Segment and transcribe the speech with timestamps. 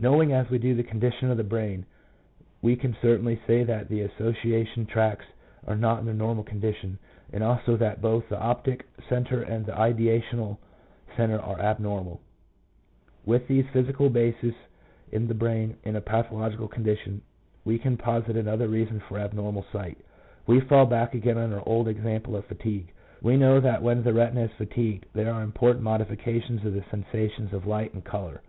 [0.00, 1.86] Knowing as we do the condition of the brain,
[2.62, 5.24] we can certainly say that the association tracts
[5.68, 6.98] are not in their normal condition,
[7.32, 10.58] and also that both the optic centre and the ideational
[11.16, 12.20] centre are abnormal.
[13.24, 14.52] With these physical bases
[15.12, 17.22] in the brain in a patho logical condition,
[17.64, 19.98] we can posit another reason for abnormal sight.
[20.44, 22.90] We fall back again on our old example of fatigue.
[23.20, 27.52] We know that when the retina is fatigued there are important modifications of the sensations
[27.52, 28.42] of light and colour.